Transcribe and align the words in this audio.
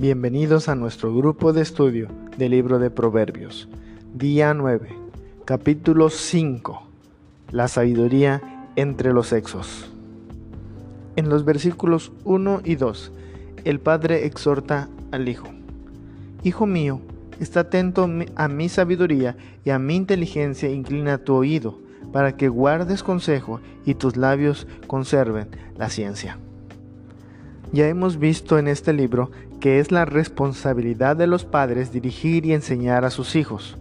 Bienvenidos 0.00 0.70
a 0.70 0.74
nuestro 0.74 1.14
grupo 1.14 1.52
de 1.52 1.60
estudio 1.60 2.08
del 2.38 2.52
libro 2.52 2.78
de 2.78 2.88
Proverbios, 2.88 3.68
día 4.14 4.54
9, 4.54 4.88
capítulo 5.44 6.08
5, 6.08 6.88
la 7.50 7.68
sabiduría 7.68 8.70
entre 8.76 9.12
los 9.12 9.26
sexos. 9.26 9.92
En 11.16 11.28
los 11.28 11.44
versículos 11.44 12.12
1 12.24 12.62
y 12.64 12.76
2, 12.76 13.12
el 13.64 13.78
Padre 13.78 14.24
exhorta 14.24 14.88
al 15.10 15.28
Hijo, 15.28 15.48
Hijo 16.44 16.64
mío, 16.64 17.02
está 17.38 17.60
atento 17.60 18.08
a 18.36 18.48
mi 18.48 18.70
sabiduría 18.70 19.36
y 19.66 19.68
a 19.68 19.78
mi 19.78 19.96
inteligencia, 19.96 20.70
inclina 20.70 21.18
tu 21.18 21.34
oído, 21.34 21.78
para 22.10 22.38
que 22.38 22.48
guardes 22.48 23.02
consejo 23.02 23.60
y 23.84 23.96
tus 23.96 24.16
labios 24.16 24.66
conserven 24.86 25.48
la 25.76 25.90
ciencia. 25.90 26.38
Ya 27.72 27.86
hemos 27.86 28.18
visto 28.18 28.58
en 28.58 28.66
este 28.66 28.92
libro 28.92 29.30
que 29.60 29.78
es 29.78 29.92
la 29.92 30.04
responsabilidad 30.04 31.16
de 31.16 31.28
los 31.28 31.44
padres 31.44 31.92
dirigir 31.92 32.44
y 32.44 32.52
enseñar 32.52 33.04
a 33.04 33.10
sus 33.10 33.36
hijos. 33.36 33.76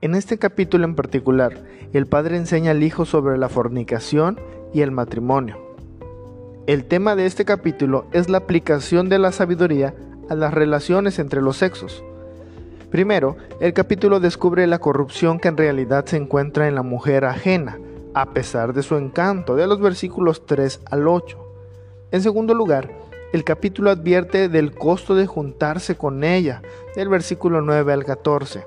En 0.00 0.14
este 0.14 0.38
capítulo 0.38 0.84
en 0.84 0.94
particular, 0.94 1.64
el 1.92 2.06
padre 2.06 2.36
enseña 2.36 2.70
al 2.70 2.82
hijo 2.84 3.04
sobre 3.04 3.36
la 3.36 3.48
fornicación 3.48 4.38
y 4.72 4.82
el 4.82 4.92
matrimonio. 4.92 5.56
El 6.68 6.84
tema 6.84 7.16
de 7.16 7.26
este 7.26 7.44
capítulo 7.44 8.06
es 8.12 8.28
la 8.28 8.38
aplicación 8.38 9.08
de 9.08 9.18
la 9.18 9.32
sabiduría 9.32 9.94
a 10.28 10.36
las 10.36 10.54
relaciones 10.54 11.18
entre 11.18 11.42
los 11.42 11.56
sexos. 11.56 12.04
Primero, 12.90 13.36
el 13.60 13.72
capítulo 13.72 14.20
descubre 14.20 14.66
la 14.68 14.78
corrupción 14.78 15.40
que 15.40 15.48
en 15.48 15.56
realidad 15.56 16.04
se 16.04 16.18
encuentra 16.18 16.68
en 16.68 16.76
la 16.76 16.82
mujer 16.82 17.24
ajena, 17.24 17.78
a 18.14 18.32
pesar 18.32 18.74
de 18.74 18.84
su 18.84 18.96
encanto, 18.96 19.56
de 19.56 19.66
los 19.66 19.80
versículos 19.80 20.46
3 20.46 20.82
al 20.90 21.08
8. 21.08 21.38
En 22.10 22.22
segundo 22.22 22.54
lugar, 22.54 22.90
el 23.32 23.44
capítulo 23.44 23.90
advierte 23.90 24.48
del 24.48 24.74
costo 24.74 25.14
de 25.14 25.26
juntarse 25.26 25.96
con 25.96 26.24
ella, 26.24 26.62
del 26.96 27.08
versículo 27.10 27.60
9 27.60 27.92
al 27.92 28.04
14. 28.04 28.64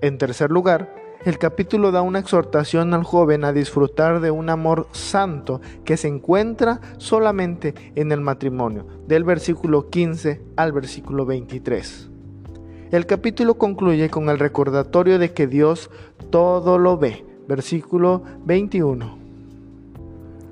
En 0.00 0.18
tercer 0.18 0.50
lugar, 0.50 0.92
el 1.24 1.38
capítulo 1.38 1.92
da 1.92 2.02
una 2.02 2.18
exhortación 2.18 2.94
al 2.94 3.04
joven 3.04 3.44
a 3.44 3.52
disfrutar 3.52 4.20
de 4.20 4.32
un 4.32 4.50
amor 4.50 4.88
santo 4.90 5.60
que 5.84 5.96
se 5.96 6.08
encuentra 6.08 6.80
solamente 6.98 7.74
en 7.94 8.10
el 8.10 8.20
matrimonio, 8.20 8.86
del 9.06 9.22
versículo 9.22 9.88
15 9.88 10.40
al 10.56 10.72
versículo 10.72 11.24
23. 11.24 12.10
El 12.90 13.06
capítulo 13.06 13.54
concluye 13.54 14.10
con 14.10 14.28
el 14.30 14.38
recordatorio 14.38 15.18
de 15.18 15.32
que 15.32 15.46
Dios 15.46 15.90
todo 16.30 16.78
lo 16.78 16.98
ve, 16.98 17.24
versículo 17.46 18.22
21. 18.44 19.18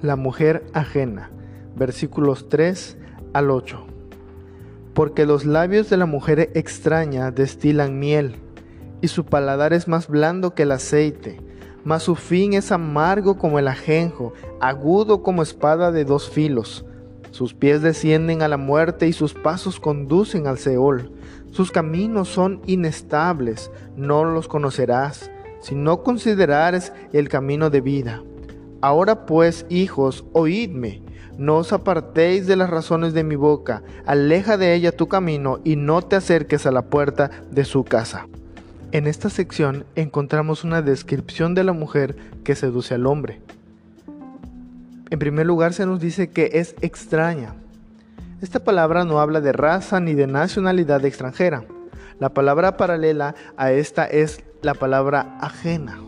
La 0.02 0.16
mujer 0.16 0.64
ajena, 0.72 1.30
versículos 1.76 2.48
3 2.48 2.98
al 3.34 3.50
8. 3.50 3.84
Porque 4.94 5.26
los 5.26 5.44
labios 5.44 5.90
de 5.90 5.98
la 5.98 6.06
mujer 6.06 6.50
extraña 6.54 7.30
destilan 7.30 7.98
miel, 7.98 8.36
y 9.02 9.08
su 9.08 9.26
paladar 9.26 9.74
es 9.74 9.86
más 9.86 10.08
blando 10.08 10.54
que 10.54 10.62
el 10.62 10.72
aceite, 10.72 11.38
mas 11.84 12.04
su 12.04 12.14
fin 12.14 12.54
es 12.54 12.72
amargo 12.72 13.36
como 13.36 13.58
el 13.58 13.68
ajenjo, 13.68 14.32
agudo 14.60 15.22
como 15.22 15.42
espada 15.42 15.92
de 15.92 16.06
dos 16.06 16.30
filos. 16.30 16.86
Sus 17.30 17.52
pies 17.52 17.82
descienden 17.82 18.42
a 18.42 18.48
la 18.48 18.56
muerte 18.56 19.06
y 19.08 19.12
sus 19.12 19.34
pasos 19.34 19.80
conducen 19.80 20.46
al 20.46 20.56
Seol. 20.56 21.10
Sus 21.50 21.70
caminos 21.70 22.28
son 22.28 22.62
inestables, 22.64 23.70
no 23.96 24.24
los 24.24 24.48
conocerás, 24.48 25.30
si 25.60 25.74
no 25.74 26.02
considerares 26.02 26.92
el 27.12 27.28
camino 27.28 27.70
de 27.70 27.80
vida. 27.80 28.22
Ahora 28.84 29.24
pues, 29.24 29.64
hijos, 29.70 30.26
oídme 30.34 31.00
no 31.38 31.56
os 31.56 31.72
apartéis 31.72 32.46
de 32.46 32.54
las 32.54 32.68
razones 32.68 33.14
de 33.14 33.24
mi 33.24 33.34
boca, 33.34 33.82
aleja 34.04 34.58
de 34.58 34.74
ella 34.74 34.92
tu 34.92 35.08
camino 35.08 35.58
y 35.64 35.76
no 35.76 36.02
te 36.02 36.16
acerques 36.16 36.66
a 36.66 36.70
la 36.70 36.82
puerta 36.82 37.30
de 37.50 37.64
su 37.64 37.84
casa. 37.84 38.28
En 38.92 39.06
esta 39.06 39.30
sección 39.30 39.86
encontramos 39.94 40.64
una 40.64 40.82
descripción 40.82 41.54
de 41.54 41.64
la 41.64 41.72
mujer 41.72 42.14
que 42.44 42.54
seduce 42.54 42.92
al 42.92 43.06
hombre. 43.06 43.40
En 45.08 45.18
primer 45.18 45.46
lugar 45.46 45.72
se 45.72 45.86
nos 45.86 45.98
dice 45.98 46.28
que 46.28 46.50
es 46.52 46.76
extraña. 46.82 47.54
Esta 48.42 48.62
palabra 48.62 49.06
no 49.06 49.18
habla 49.18 49.40
de 49.40 49.52
raza 49.52 49.98
ni 49.98 50.12
de 50.12 50.26
nacionalidad 50.26 51.02
extranjera. 51.06 51.64
La 52.20 52.34
palabra 52.34 52.76
paralela 52.76 53.34
a 53.56 53.72
esta 53.72 54.04
es 54.04 54.44
la 54.60 54.74
palabra 54.74 55.38
ajena 55.40 55.98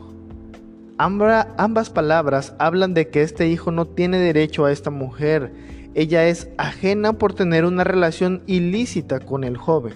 ambas 0.99 1.91
palabras 1.91 2.55
hablan 2.59 2.95
de 2.95 3.09
que 3.09 3.23
este 3.23 3.49
hijo 3.49 3.71
no 3.71 3.87
tiene 3.87 4.19
derecho 4.19 4.65
a 4.65 4.73
esta 4.73 4.91
mujer. 4.91 5.53
Ella 5.95 6.27
es 6.27 6.49
ajena 6.59 7.15
por 7.15 7.35
tener 7.35 7.65
una 7.65 7.85
relación 7.85 8.43
ilícita 8.47 9.21
con 9.21 9.45
el 9.45 9.57
joven. 9.57 9.95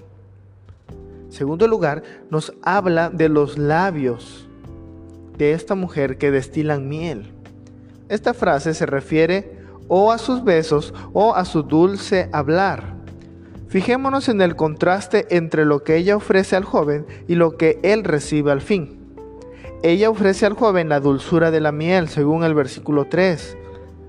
Segundo 1.28 1.69
lugar, 1.69 2.03
nos 2.31 2.53
habla 2.62 3.10
de 3.10 3.28
los 3.28 3.56
labios 3.56 4.49
de 5.39 5.53
esta 5.53 5.75
mujer 5.75 6.19
que 6.19 6.31
destilan 6.31 6.89
miel. 6.89 7.33
Esta 8.09 8.34
frase 8.34 8.75
se 8.75 8.87
refiere 8.87 9.59
o 9.89 10.12
a 10.12 10.19
sus 10.19 10.44
besos 10.44 10.93
o 11.12 11.34
a 11.34 11.44
su 11.44 11.62
dulce 11.62 12.28
hablar. 12.33 12.94
Fijémonos 13.69 14.28
en 14.28 14.43
el 14.43 14.56
contraste 14.56 15.27
entre 15.31 15.65
lo 15.65 15.84
que 15.84 15.97
ella 15.97 16.16
ofrece 16.16 16.56
al 16.56 16.65
joven 16.65 17.06
y 17.28 17.37
lo 17.37 17.56
que 17.56 17.78
él 17.83 18.05
recibe 18.05 18.50
al 18.50 18.60
fin. 18.60 19.00
Ella 19.83 20.11
ofrece 20.11 20.45
al 20.45 20.53
joven 20.53 20.91
la 20.91 21.01
dulzura 21.01 21.51
de 21.51 21.61
la 21.61 21.73
miel, 21.73 22.11
según 22.11 22.45
el 22.45 22.53
versículo 22.53 23.07
3, 23.07 23.57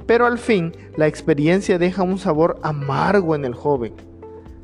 pero 0.05 0.25
al 0.25 0.37
fin 0.37 0.75
la 0.97 1.07
experiencia 1.07 1.77
deja 1.77 2.03
un 2.03 2.17
sabor 2.17 2.59
amargo 2.61 3.35
en 3.35 3.45
el 3.45 3.55
joven, 3.55 3.93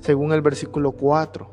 según 0.01 0.34
el 0.34 0.41
versículo 0.41 0.91
4. 0.91 1.50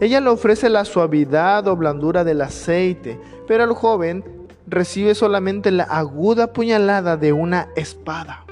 Ella 0.00 0.22
le 0.22 0.30
ofrece 0.30 0.70
la 0.70 0.86
suavidad 0.86 1.68
o 1.68 1.76
blandura 1.76 2.24
del 2.24 2.40
aceite, 2.40 3.20
pero 3.46 3.64
el 3.64 3.74
joven 3.74 4.24
recibe 4.66 5.14
solamente 5.14 5.70
la 5.70 5.84
aguda 5.84 6.54
puñalada 6.54 7.18
de 7.18 7.34
una 7.34 7.68
espada. 7.76 8.46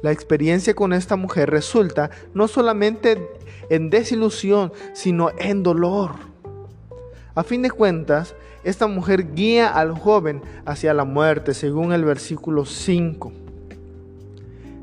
La 0.00 0.12
experiencia 0.12 0.74
con 0.74 0.92
esta 0.92 1.16
mujer 1.16 1.50
resulta 1.50 2.10
no 2.34 2.46
solamente 2.46 3.28
en 3.68 3.90
desilusión, 3.90 4.72
sino 4.92 5.32
en 5.38 5.64
dolor. 5.64 6.12
A 7.34 7.42
fin 7.42 7.62
de 7.62 7.70
cuentas, 7.70 8.36
esta 8.68 8.86
mujer 8.86 9.34
guía 9.34 9.68
al 9.70 9.92
joven 9.92 10.42
hacia 10.66 10.92
la 10.92 11.04
muerte, 11.04 11.54
según 11.54 11.92
el 11.92 12.04
versículo 12.04 12.66
5. 12.66 13.32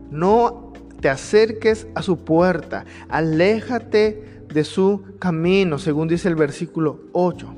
No 0.09 0.73
te 1.01 1.09
acerques 1.09 1.85
a 1.93 2.01
su 2.01 2.17
puerta, 2.17 2.85
aléjate 3.09 4.43
de 4.51 4.63
su 4.63 5.03
camino, 5.19 5.77
según 5.77 6.07
dice 6.07 6.27
el 6.27 6.35
versículo 6.35 6.99
8. 7.11 7.53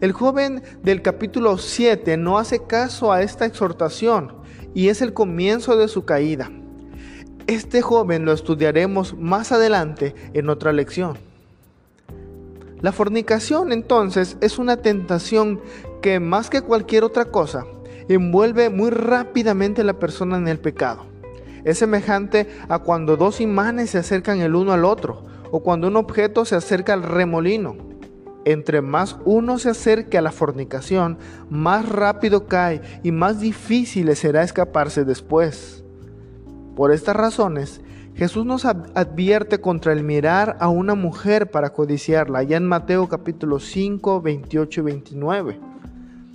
El 0.00 0.12
joven 0.12 0.62
del 0.84 1.02
capítulo 1.02 1.58
7 1.58 2.16
no 2.16 2.38
hace 2.38 2.64
caso 2.66 3.12
a 3.12 3.22
esta 3.22 3.44
exhortación 3.44 4.32
y 4.72 4.88
es 4.88 5.02
el 5.02 5.12
comienzo 5.12 5.76
de 5.76 5.88
su 5.88 6.04
caída. 6.04 6.48
Este 7.48 7.82
joven 7.82 8.24
lo 8.24 8.32
estudiaremos 8.32 9.18
más 9.18 9.50
adelante 9.50 10.14
en 10.32 10.48
otra 10.48 10.72
lección. 10.72 11.29
La 12.82 12.92
fornicación 12.92 13.72
entonces 13.72 14.36
es 14.40 14.58
una 14.58 14.78
tentación 14.78 15.60
que 16.00 16.18
más 16.18 16.48
que 16.48 16.62
cualquier 16.62 17.04
otra 17.04 17.26
cosa 17.26 17.66
envuelve 18.08 18.70
muy 18.70 18.90
rápidamente 18.90 19.82
a 19.82 19.84
la 19.84 19.98
persona 19.98 20.36
en 20.36 20.48
el 20.48 20.58
pecado. 20.58 21.06
Es 21.64 21.78
semejante 21.78 22.48
a 22.68 22.78
cuando 22.78 23.16
dos 23.16 23.40
imanes 23.40 23.90
se 23.90 23.98
acercan 23.98 24.40
el 24.40 24.54
uno 24.54 24.72
al 24.72 24.84
otro 24.84 25.24
o 25.50 25.62
cuando 25.62 25.88
un 25.88 25.96
objeto 25.96 26.44
se 26.44 26.56
acerca 26.56 26.94
al 26.94 27.02
remolino. 27.02 27.76
Entre 28.46 28.80
más 28.80 29.18
uno 29.26 29.58
se 29.58 29.70
acerque 29.70 30.16
a 30.16 30.22
la 30.22 30.32
fornicación, 30.32 31.18
más 31.50 31.86
rápido 31.86 32.46
cae 32.46 32.80
y 33.02 33.12
más 33.12 33.40
difícil 33.40 34.14
será 34.16 34.42
escaparse 34.42 35.04
después. 35.04 35.84
Por 36.74 36.92
estas 36.92 37.16
razones, 37.16 37.82
Jesús 38.20 38.44
nos 38.44 38.66
advierte 38.66 39.62
contra 39.62 39.94
el 39.94 40.04
mirar 40.04 40.58
a 40.60 40.68
una 40.68 40.94
mujer 40.94 41.50
para 41.50 41.70
codiciarla, 41.70 42.40
allá 42.40 42.58
en 42.58 42.66
Mateo 42.66 43.08
capítulo 43.08 43.58
5, 43.58 44.20
28 44.20 44.80
y 44.80 44.84
29. 44.84 45.60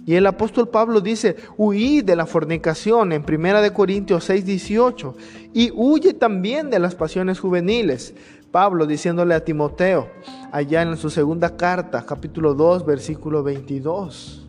Y 0.07 0.15
el 0.15 0.25
apóstol 0.25 0.67
Pablo 0.67 0.99
dice, 0.99 1.35
huí 1.57 2.01
de 2.01 2.15
la 2.15 2.25
fornicación 2.25 3.11
en 3.11 3.23
1 3.23 3.61
de 3.61 3.71
Corintios 3.71 4.23
6, 4.23 4.45
18, 4.47 5.15
y 5.53 5.71
huye 5.75 6.15
también 6.15 6.71
de 6.71 6.79
las 6.79 6.95
pasiones 6.95 7.39
juveniles. 7.39 8.15
Pablo 8.49 8.87
diciéndole 8.87 9.35
a 9.35 9.45
Timoteo, 9.45 10.09
allá 10.51 10.81
en 10.81 10.97
su 10.97 11.11
segunda 11.11 11.55
carta, 11.55 12.03
capítulo 12.03 12.55
2, 12.55 12.83
versículo 12.83 13.43
22. 13.43 14.47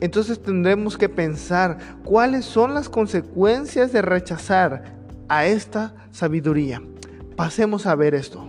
Entonces 0.00 0.42
tendremos 0.42 0.98
que 0.98 1.08
pensar 1.08 1.78
cuáles 2.04 2.44
son 2.44 2.74
las 2.74 2.90
consecuencias 2.90 3.90
de 3.90 4.02
rechazar 4.02 4.95
a 5.28 5.46
esta 5.46 5.94
sabiduría. 6.12 6.82
Pasemos 7.36 7.86
a 7.86 7.94
ver 7.94 8.14
esto. 8.14 8.46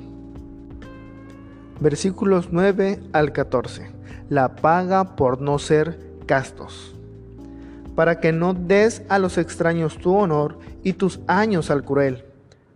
Versículos 1.79 2.49
9 2.51 2.99
al 3.13 3.31
14. 3.31 3.91
La 4.29 4.55
paga 4.55 5.15
por 5.15 5.41
no 5.41 5.59
ser 5.59 5.99
castos. 6.25 6.95
Para 7.95 8.19
que 8.19 8.31
no 8.31 8.53
des 8.53 9.03
a 9.09 9.19
los 9.19 9.37
extraños 9.37 9.97
tu 9.97 10.15
honor 10.15 10.59
y 10.83 10.93
tus 10.93 11.19
años 11.27 11.69
al 11.71 11.83
cruel. 11.83 12.25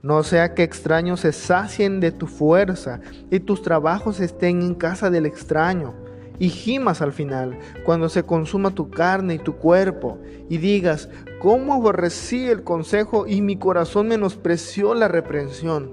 No 0.01 0.23
sea 0.23 0.55
que 0.55 0.63
extraños 0.63 1.19
se 1.19 1.31
sacien 1.31 1.99
de 1.99 2.11
tu 2.11 2.25
fuerza 2.25 3.01
y 3.29 3.39
tus 3.39 3.61
trabajos 3.61 4.19
estén 4.19 4.61
en 4.61 4.73
casa 4.73 5.11
del 5.11 5.27
extraño. 5.27 5.93
Y 6.41 6.49
gimas 6.49 7.03
al 7.03 7.13
final, 7.13 7.59
cuando 7.85 8.09
se 8.09 8.23
consuma 8.23 8.71
tu 8.71 8.89
carne 8.89 9.35
y 9.35 9.37
tu 9.37 9.57
cuerpo, 9.57 10.17
y 10.49 10.57
digas, 10.57 11.07
¿cómo 11.39 11.75
aborrecí 11.75 12.47
el 12.47 12.63
consejo 12.63 13.27
y 13.27 13.41
mi 13.41 13.57
corazón 13.57 14.07
menospreció 14.07 14.95
la 14.95 15.07
reprensión? 15.07 15.91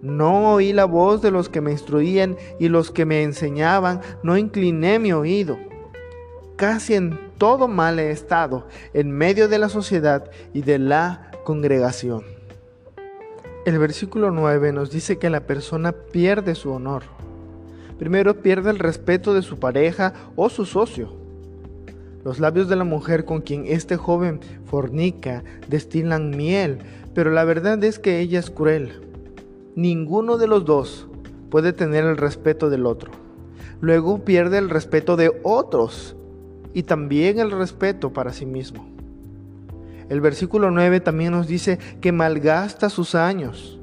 No 0.00 0.54
oí 0.54 0.72
la 0.72 0.86
voz 0.86 1.20
de 1.20 1.30
los 1.30 1.50
que 1.50 1.60
me 1.60 1.72
instruían 1.72 2.38
y 2.58 2.70
los 2.70 2.90
que 2.90 3.04
me 3.04 3.22
enseñaban, 3.22 4.00
no 4.22 4.38
incliné 4.38 4.98
mi 4.98 5.12
oído. 5.12 5.58
Casi 6.56 6.94
en 6.94 7.20
todo 7.36 7.68
mal 7.68 7.98
he 7.98 8.12
estado, 8.12 8.66
en 8.94 9.10
medio 9.10 9.46
de 9.46 9.58
la 9.58 9.68
sociedad 9.68 10.30
y 10.54 10.62
de 10.62 10.78
la 10.78 11.32
congregación. 11.44 12.24
El 13.66 13.78
versículo 13.78 14.30
9 14.30 14.72
nos 14.72 14.90
dice 14.90 15.18
que 15.18 15.28
la 15.28 15.40
persona 15.40 15.92
pierde 15.92 16.54
su 16.54 16.70
honor. 16.70 17.02
Primero 18.00 18.40
pierde 18.40 18.70
el 18.70 18.78
respeto 18.78 19.34
de 19.34 19.42
su 19.42 19.58
pareja 19.58 20.14
o 20.34 20.48
su 20.48 20.64
socio. 20.64 21.12
Los 22.24 22.40
labios 22.40 22.66
de 22.66 22.76
la 22.76 22.84
mujer 22.84 23.26
con 23.26 23.42
quien 23.42 23.66
este 23.66 23.98
joven 23.98 24.40
fornica 24.64 25.44
destilan 25.68 26.30
miel, 26.30 26.78
pero 27.12 27.30
la 27.30 27.44
verdad 27.44 27.84
es 27.84 27.98
que 27.98 28.20
ella 28.20 28.38
es 28.38 28.50
cruel. 28.50 29.02
Ninguno 29.76 30.38
de 30.38 30.46
los 30.46 30.64
dos 30.64 31.08
puede 31.50 31.74
tener 31.74 32.06
el 32.06 32.16
respeto 32.16 32.70
del 32.70 32.86
otro. 32.86 33.10
Luego 33.82 34.24
pierde 34.24 34.56
el 34.56 34.70
respeto 34.70 35.16
de 35.16 35.38
otros 35.42 36.16
y 36.72 36.84
también 36.84 37.38
el 37.38 37.50
respeto 37.50 38.14
para 38.14 38.32
sí 38.32 38.46
mismo. 38.46 38.88
El 40.08 40.22
versículo 40.22 40.70
9 40.70 41.00
también 41.00 41.32
nos 41.32 41.46
dice 41.46 41.78
que 42.00 42.12
malgasta 42.12 42.88
sus 42.88 43.14
años. 43.14 43.78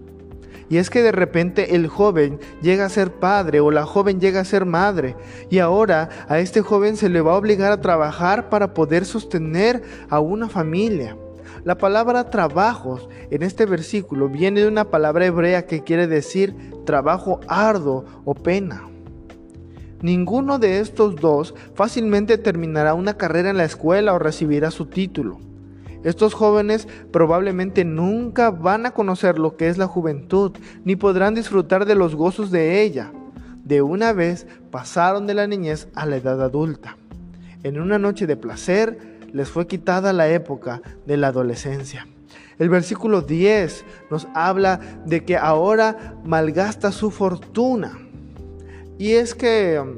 Y 0.70 0.78
es 0.78 0.90
que 0.90 1.02
de 1.02 1.12
repente 1.12 1.76
el 1.76 1.88
joven 1.88 2.40
llega 2.62 2.86
a 2.86 2.90
ser 2.90 3.12
padre 3.12 3.60
o 3.60 3.72
la 3.72 3.86
joven 3.86 4.20
llega 4.20 4.42
a 4.42 4.46
ser 4.46 4.66
madre. 4.66 5.16
Y 5.50 5.60
ahora 5.60 6.10
a 6.28 6.40
este 6.40 6.62
joven 6.62 6.98
se 6.98 7.10
le 7.10 7.22
va 7.22 7.34
a 7.34 7.38
obligar 7.38 7.72
a 7.72 7.82
trabajar 7.82 8.50
para 8.50 8.74
poder 8.74 9.06
sostener 9.06 9.82
a 10.10 10.20
una 10.20 10.50
familia. 10.50 11.16
La 11.64 11.78
palabra 11.78 12.30
trabajos 12.30 13.10
en 13.30 13.44
este 13.44 13.66
versículo 13.66 14.30
viene 14.30 14.62
de 14.62 14.68
una 14.68 14.86
palabra 14.86 15.26
hebrea 15.26 15.66
que 15.66 15.84
quiere 15.84 16.08
decir 16.08 16.56
trabajo 16.86 17.40
arduo 17.48 18.06
o 18.26 18.34
pena. 18.34 18.84
Ninguno 20.02 20.60
de 20.60 20.80
estos 20.80 21.16
dos 21.16 21.56
fácilmente 21.74 22.38
terminará 22.38 22.94
una 22.94 23.18
carrera 23.18 23.50
en 23.50 23.58
la 23.58 23.66
escuela 23.66 24.14
o 24.14 24.20
recibirá 24.20 24.70
su 24.70 24.86
título. 24.86 25.40
Estos 26.04 26.34
jóvenes 26.34 26.88
probablemente 27.12 27.84
nunca 27.84 28.52
van 28.52 28.86
a 28.86 28.92
conocer 28.92 29.40
lo 29.40 29.58
que 29.58 29.68
es 29.68 29.78
la 29.78 29.88
juventud, 29.88 30.52
ni 30.86 30.96
podrán 30.96 31.34
disfrutar 31.34 31.86
de 31.86 31.96
los 31.96 32.16
gozos 32.16 32.52
de 32.52 32.82
ella. 32.82 33.12
De 33.64 33.82
una 33.82 34.14
vez 34.14 34.48
pasaron 34.72 35.28
de 35.28 35.34
la 35.34 35.48
niñez 35.48 35.88
a 35.96 36.06
la 36.06 36.18
edad 36.18 36.42
adulta. 36.42 36.98
En 37.64 37.80
una 37.82 37.98
noche 38.00 38.28
de 38.28 38.38
placer 38.38 39.18
les 39.34 39.50
fue 39.50 39.68
quitada 39.68 40.14
la 40.14 40.30
época 40.30 40.82
de 41.06 41.18
la 41.18 41.28
adolescencia. 41.28 42.08
El 42.60 42.70
versículo 42.70 43.22
10 43.22 43.86
nos 44.10 44.28
habla 44.34 44.80
de 45.06 45.26
que 45.26 45.38
ahora 45.38 46.16
malgasta 46.24 46.92
su 46.92 47.12
fortuna. 47.12 48.00
Y 48.98 49.12
es 49.14 49.36
que 49.36 49.80
um, 49.80 49.98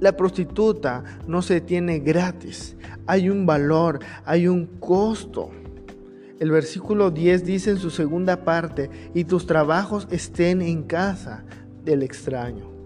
la 0.00 0.16
prostituta 0.16 1.02
no 1.26 1.42
se 1.42 1.60
tiene 1.60 1.98
gratis 1.98 2.76
hay 3.06 3.30
un 3.30 3.46
valor, 3.46 4.00
hay 4.24 4.48
un 4.48 4.66
costo. 4.66 5.50
El 6.38 6.50
versículo 6.50 7.10
10 7.10 7.44
dice 7.44 7.70
en 7.70 7.78
su 7.78 7.90
segunda 7.90 8.44
parte, 8.44 8.90
y 9.14 9.24
tus 9.24 9.46
trabajos 9.46 10.06
estén 10.10 10.60
en 10.60 10.82
casa 10.82 11.44
del 11.84 12.02
extraño. 12.02 12.76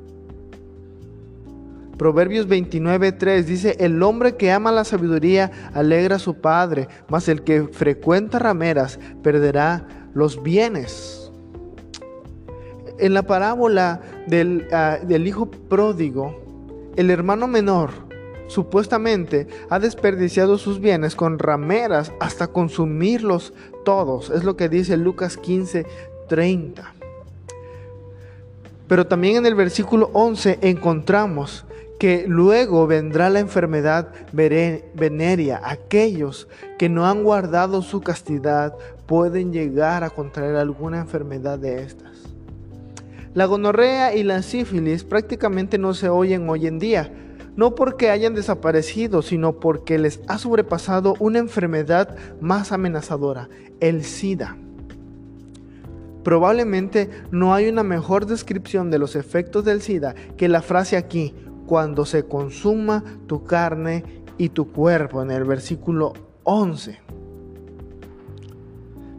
Proverbios 1.99 2.49
29:3 2.49 3.45
dice, 3.45 3.77
el 3.81 4.03
hombre 4.03 4.37
que 4.37 4.53
ama 4.53 4.73
la 4.73 4.85
sabiduría 4.85 5.51
alegra 5.75 6.17
a 6.17 6.21
su 6.21 6.35
padre, 6.35 6.89
mas 7.09 7.29
el 7.29 7.43
que 7.43 7.65
frecuenta 7.65 8.39
rameras 8.39 8.99
perderá 9.23 9.87
los 10.15 10.43
bienes. 10.43 11.31
En 12.99 13.15
la 13.15 13.23
parábola 13.23 14.01
del, 14.29 14.69
ah, 14.73 14.99
del 15.03 15.27
hijo 15.27 15.51
pródigo, 15.51 16.41
el 16.97 17.11
hermano 17.11 17.49
menor 17.49 18.10
supuestamente 18.50 19.47
ha 19.69 19.79
desperdiciado 19.79 20.58
sus 20.58 20.81
bienes 20.81 21.14
con 21.14 21.38
rameras 21.38 22.12
hasta 22.19 22.49
consumirlos 22.49 23.52
todos. 23.85 24.29
Es 24.31 24.43
lo 24.43 24.56
que 24.56 24.69
dice 24.69 24.97
Lucas 24.97 25.37
15, 25.37 25.87
30. 26.29 26.94
Pero 28.88 29.06
también 29.06 29.37
en 29.37 29.47
el 29.47 29.55
versículo 29.55 30.11
11 30.14 30.58
encontramos 30.62 31.64
que 32.00 32.25
luego 32.26 32.88
vendrá 32.88 33.31
la 33.31 33.38
enfermedad 33.38 34.08
venérea. 34.32 35.61
Aquellos 35.62 36.49
que 36.76 36.88
no 36.88 37.06
han 37.06 37.23
guardado 37.23 37.82
su 37.82 38.00
castidad 38.00 38.75
pueden 39.06 39.52
llegar 39.52 40.02
a 40.02 40.11
contraer 40.11 40.56
alguna 40.56 40.99
enfermedad 40.99 41.58
de 41.58 41.82
estas. 41.82 42.19
La 43.32 43.44
gonorrea 43.44 44.17
y 44.17 44.25
la 44.25 44.43
sífilis 44.43 45.05
prácticamente 45.05 45.79
no 45.79 45.94
se 45.94 46.08
oyen 46.08 46.49
hoy 46.49 46.67
en 46.67 46.81
día, 46.81 47.12
no 47.61 47.75
porque 47.75 48.09
hayan 48.09 48.33
desaparecido, 48.33 49.21
sino 49.21 49.61
porque 49.61 49.99
les 49.99 50.23
ha 50.29 50.39
sobrepasado 50.39 51.15
una 51.19 51.41
enfermedad 51.41 52.17
más 52.41 52.73
amenazadora, 52.73 53.51
el 53.81 54.03
SIDA. 54.03 54.57
Probablemente 56.25 57.11
no 57.31 57.53
hay 57.53 57.69
una 57.69 57.83
mejor 57.83 58.25
descripción 58.25 58.91
de 58.91 58.99
los 58.99 59.15
efectos 59.15 59.62
del 59.67 59.83
SIDA 59.83 60.15
que 60.39 60.49
la 60.49 60.62
frase 60.62 60.97
aquí, 60.97 61.35
cuando 61.67 62.07
se 62.07 62.25
consuma 62.25 63.05
tu 63.27 63.45
carne 63.45 64.05
y 64.39 64.49
tu 64.49 64.73
cuerpo, 64.73 65.21
en 65.21 65.31
el 65.31 65.45
versículo 65.45 66.15
11. 66.45 66.99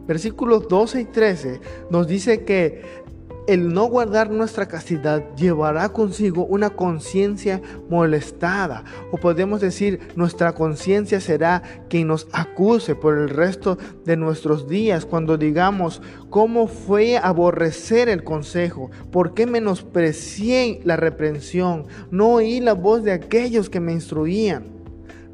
Versículos 0.08 0.66
12 0.66 1.00
y 1.00 1.04
13 1.04 1.60
nos 1.90 2.08
dice 2.08 2.42
que 2.42 3.01
el 3.46 3.72
no 3.72 3.86
guardar 3.86 4.30
nuestra 4.30 4.66
castidad 4.66 5.24
llevará 5.34 5.88
consigo 5.88 6.44
una 6.44 6.70
conciencia 6.70 7.60
molestada, 7.90 8.84
o 9.10 9.16
podemos 9.16 9.60
decir, 9.60 10.00
nuestra 10.14 10.52
conciencia 10.54 11.20
será 11.20 11.62
quien 11.88 12.08
nos 12.08 12.28
acuse 12.32 12.94
por 12.94 13.18
el 13.18 13.28
resto 13.28 13.78
de 14.04 14.16
nuestros 14.16 14.68
días 14.68 15.06
cuando 15.06 15.36
digamos, 15.36 16.02
¿cómo 16.30 16.68
fue 16.68 17.16
aborrecer 17.16 18.08
el 18.08 18.24
consejo? 18.24 18.90
¿Por 19.10 19.34
qué 19.34 19.46
menosprecié 19.46 20.80
la 20.84 20.96
reprensión? 20.96 21.86
No 22.10 22.34
oí 22.34 22.60
la 22.60 22.74
voz 22.74 23.02
de 23.02 23.12
aquellos 23.12 23.68
que 23.68 23.80
me 23.80 23.92
instruían. 23.92 24.64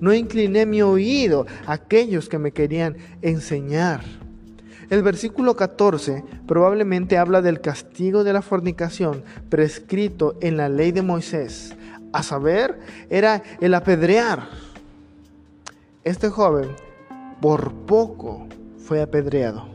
No 0.01 0.15
incliné 0.15 0.65
mi 0.65 0.81
oído 0.81 1.47
a 1.67 1.73
aquellos 1.73 2.29
que 2.29 2.39
me 2.39 2.53
querían 2.53 2.97
enseñar. 3.21 4.28
El 4.91 5.03
versículo 5.03 5.55
14 5.55 6.25
probablemente 6.47 7.19
habla 7.19 7.43
del 7.43 7.61
castigo 7.61 8.25
de 8.25 8.33
la 8.33 8.41
fornicación 8.41 9.23
prescrito 9.51 10.37
en 10.41 10.57
la 10.57 10.71
ley 10.71 10.93
de 10.93 11.03
Moisés. 11.03 11.77
A 12.15 12.23
saber, 12.23 12.79
era 13.11 13.43
el 13.61 13.75
apedrear. 13.75 14.49
Este 16.05 16.31
joven 16.31 16.71
por 17.43 17.73
poco 17.73 18.47
fue 18.79 19.03
apedreado. 19.03 19.69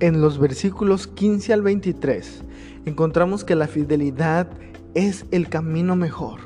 En 0.00 0.20
los 0.20 0.40
versículos 0.40 1.06
15 1.06 1.52
al 1.52 1.62
23 1.62 2.42
encontramos 2.84 3.44
que 3.44 3.54
la 3.54 3.68
fidelidad 3.68 4.48
es 4.94 5.24
el 5.30 5.48
camino 5.48 5.94
mejor. 5.94 6.40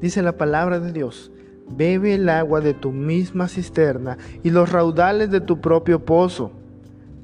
Dice 0.00 0.20
la 0.22 0.36
palabra 0.36 0.80
de 0.80 0.92
Dios, 0.92 1.30
Bebe 1.68 2.14
el 2.14 2.28
agua 2.28 2.60
de 2.60 2.74
tu 2.74 2.92
misma 2.92 3.48
cisterna 3.48 4.18
y 4.42 4.50
los 4.50 4.70
raudales 4.70 5.30
de 5.30 5.40
tu 5.40 5.60
propio 5.60 6.04
pozo. 6.04 6.52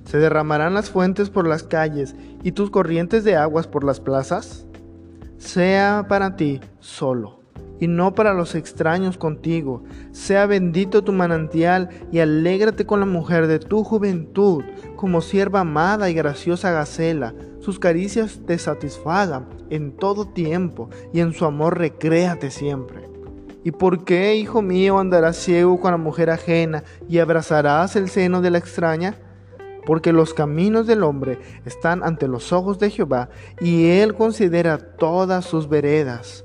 ¿Se 0.05 0.19
derramarán 0.19 0.75
las 0.75 0.91
fuentes 0.91 1.31
por 1.31 1.47
las 1.47 1.63
calles 1.63 2.17
y 2.43 2.53
tus 2.53 2.71
corrientes 2.71 3.25
de 3.25 3.37
aguas 3.37 3.67
por 3.67 3.85
las 3.85 4.01
plazas? 4.01 4.67
Sea 5.39 6.07
para 6.09 6.37
ti 6.37 6.61
solo 6.81 7.43
y 7.83 7.89
no 7.89 8.15
para 8.15 8.33
los 8.33 8.55
extraños 8.55 9.19
contigo. 9.19 9.83
Sea 10.13 10.47
bendito 10.47 11.03
tu 11.03 11.13
manantial 11.13 11.89
y 12.13 12.21
alégrate 12.21 12.87
con 12.87 13.01
la 13.01 13.07
mujer 13.07 13.49
de 13.49 13.59
tu 13.59 13.83
juventud, 13.83 14.63
como 14.95 15.21
sierva 15.21 15.61
amada 15.61 16.09
y 16.09 16.15
graciosa 16.15 16.71
Gacela. 16.71 17.35
Sus 17.59 17.81
caricias 17.81 18.41
te 18.47 18.57
satisfagan 18.59 19.47
en 19.69 19.97
todo 19.97 20.27
tiempo 20.27 20.91
y 21.13 21.21
en 21.21 21.33
su 21.33 21.45
amor 21.45 21.77
recréate 21.77 22.51
siempre. 22.53 23.12
¿Y 23.65 23.71
por 23.71 24.05
qué, 24.05 24.35
hijo 24.35 24.61
mío, 24.61 24.99
andarás 24.99 25.37
ciego 25.37 25.81
con 25.81 25.93
la 25.93 25.97
mujer 25.97 26.31
ajena 26.31 26.83
y 27.09 27.19
abrazarás 27.19 27.95
el 27.95 28.09
seno 28.09 28.41
de 28.41 28.51
la 28.51 28.59
extraña? 28.59 29.15
Porque 29.87 30.13
los 30.13 30.35
caminos 30.35 30.87
del 30.87 31.03
hombre 31.03 31.39
están 31.65 32.03
ante 32.03 32.27
los 32.27 32.53
ojos 32.53 32.79
de 32.79 32.91
Jehová, 32.91 33.29
y 33.61 33.87
él 33.91 34.15
considera 34.15 34.79
todas 34.79 35.45
sus 35.45 35.69
veredas. 35.69 36.45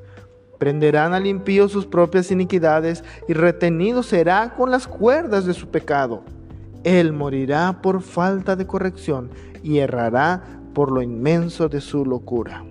Prenderán 0.59 1.13
al 1.13 1.27
impío 1.27 1.69
sus 1.69 1.85
propias 1.85 2.31
iniquidades, 2.31 3.03
y 3.27 3.33
retenido 3.33 4.03
será 4.03 4.53
con 4.55 4.69
las 4.69 4.87
cuerdas 4.87 5.45
de 5.45 5.53
su 5.53 5.69
pecado. 5.69 6.23
Él 6.83 7.13
morirá 7.13 7.81
por 7.81 8.01
falta 8.01 8.55
de 8.55 8.67
corrección 8.67 9.31
y 9.63 9.79
errará 9.79 10.43
por 10.73 10.91
lo 10.91 11.01
inmenso 11.01 11.67
de 11.67 11.81
su 11.81 12.05
locura. 12.05 12.63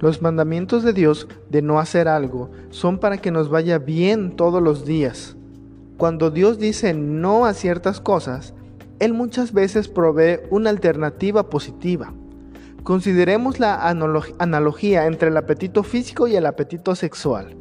Los 0.00 0.22
mandamientos 0.22 0.82
de 0.82 0.94
Dios 0.94 1.28
de 1.50 1.60
no 1.60 1.78
hacer 1.78 2.08
algo 2.08 2.50
son 2.70 2.98
para 2.98 3.18
que 3.18 3.30
nos 3.30 3.50
vaya 3.50 3.78
bien 3.78 4.34
todos 4.34 4.62
los 4.62 4.86
días. 4.86 5.36
Cuando 5.98 6.30
Dios 6.30 6.58
dice 6.58 6.94
no 6.94 7.44
a 7.44 7.52
ciertas 7.52 8.00
cosas, 8.00 8.54
Él 8.98 9.12
muchas 9.12 9.52
veces 9.52 9.88
provee 9.88 10.40
una 10.48 10.70
alternativa 10.70 11.50
positiva. 11.50 12.14
Consideremos 12.82 13.60
la 13.60 13.86
analogía 14.38 15.04
entre 15.04 15.28
el 15.28 15.36
apetito 15.36 15.82
físico 15.82 16.26
y 16.26 16.34
el 16.34 16.46
apetito 16.46 16.94
sexual. 16.94 17.54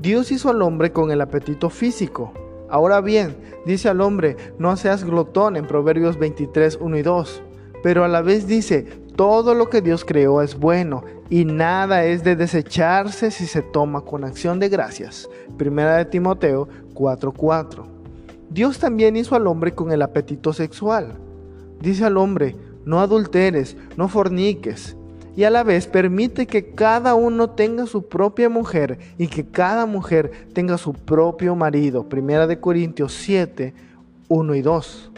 Dios 0.00 0.32
hizo 0.32 0.48
al 0.48 0.62
hombre 0.62 0.90
con 0.90 1.10
el 1.10 1.20
apetito 1.20 1.68
físico. 1.68 2.32
Ahora 2.70 3.02
bien, 3.02 3.36
dice 3.66 3.90
al 3.90 4.00
hombre, 4.00 4.38
no 4.58 4.74
seas 4.78 5.04
glotón 5.04 5.56
en 5.56 5.66
Proverbios 5.66 6.18
23, 6.18 6.78
1 6.80 6.96
y 6.96 7.02
2 7.02 7.42
pero 7.86 8.02
a 8.02 8.08
la 8.08 8.20
vez 8.20 8.48
dice, 8.48 8.86
todo 9.16 9.54
lo 9.54 9.70
que 9.70 9.80
Dios 9.80 10.04
creó 10.04 10.42
es 10.42 10.58
bueno 10.58 11.02
y 11.30 11.44
nada 11.44 12.04
es 12.04 12.22
de 12.22 12.36
desecharse 12.36 13.30
si 13.30 13.46
se 13.46 13.62
toma 13.62 14.02
con 14.02 14.24
acción 14.24 14.60
de 14.60 14.68
gracias. 14.68 15.28
Primera 15.56 15.96
de 15.96 16.04
Timoteo 16.04 16.68
4:4. 16.94 17.86
Dios 18.50 18.78
también 18.78 19.16
hizo 19.16 19.34
al 19.34 19.46
hombre 19.46 19.74
con 19.74 19.90
el 19.90 20.02
apetito 20.02 20.52
sexual. 20.52 21.14
Dice 21.80 22.04
al 22.04 22.16
hombre, 22.16 22.54
no 22.84 23.00
adulteres, 23.00 23.76
no 23.96 24.08
forniques. 24.08 24.96
Y 25.34 25.44
a 25.44 25.50
la 25.50 25.64
vez 25.64 25.86
permite 25.86 26.46
que 26.46 26.70
cada 26.70 27.14
uno 27.14 27.50
tenga 27.50 27.84
su 27.86 28.06
propia 28.06 28.48
mujer 28.48 28.98
y 29.18 29.26
que 29.26 29.44
cada 29.44 29.84
mujer 29.84 30.30
tenga 30.54 30.78
su 30.78 30.94
propio 30.94 31.54
marido. 31.54 32.08
Primera 32.08 32.46
de 32.46 32.58
Corintios 32.58 33.12
7, 33.12 33.74
1 34.28 34.54
y 34.54 34.62
2. 34.62 35.10